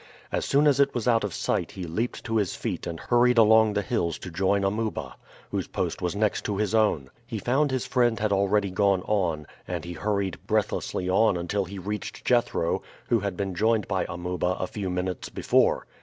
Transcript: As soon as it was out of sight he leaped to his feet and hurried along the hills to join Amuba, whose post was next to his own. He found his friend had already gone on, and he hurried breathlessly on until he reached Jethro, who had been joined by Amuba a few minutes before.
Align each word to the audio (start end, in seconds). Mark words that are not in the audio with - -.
As 0.31 0.45
soon 0.45 0.65
as 0.65 0.79
it 0.79 0.95
was 0.95 1.07
out 1.07 1.23
of 1.23 1.31
sight 1.31 1.73
he 1.73 1.83
leaped 1.83 2.23
to 2.23 2.37
his 2.37 2.55
feet 2.55 2.87
and 2.87 2.99
hurried 2.99 3.37
along 3.37 3.73
the 3.73 3.83
hills 3.83 4.17
to 4.17 4.31
join 4.31 4.63
Amuba, 4.63 5.13
whose 5.51 5.67
post 5.67 6.01
was 6.01 6.15
next 6.15 6.41
to 6.45 6.57
his 6.57 6.73
own. 6.73 7.11
He 7.27 7.37
found 7.37 7.69
his 7.69 7.85
friend 7.85 8.19
had 8.19 8.31
already 8.31 8.71
gone 8.71 9.03
on, 9.03 9.45
and 9.67 9.85
he 9.85 9.93
hurried 9.93 10.39
breathlessly 10.47 11.07
on 11.07 11.37
until 11.37 11.65
he 11.65 11.77
reached 11.77 12.25
Jethro, 12.25 12.81
who 13.09 13.19
had 13.19 13.37
been 13.37 13.53
joined 13.53 13.87
by 13.87 14.07
Amuba 14.09 14.57
a 14.59 14.65
few 14.65 14.89
minutes 14.89 15.29
before. 15.29 15.85